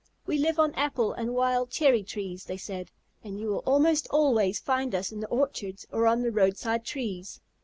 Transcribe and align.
"We 0.25 0.39
live 0.39 0.57
on 0.57 0.73
apple 0.73 1.13
and 1.13 1.35
wild 1.35 1.69
cherry 1.69 2.01
trees," 2.01 2.45
they 2.45 2.57
said, 2.57 2.89
"and 3.23 3.39
you 3.39 3.49
will 3.49 3.61
almost 3.67 4.07
always 4.09 4.59
find 4.59 4.95
us 4.95 5.11
in 5.11 5.19
the 5.19 5.27
orchards 5.27 5.85
or 5.91 6.07
on 6.07 6.23
the 6.23 6.31
roadside 6.31 6.83
trees. 6.83 7.39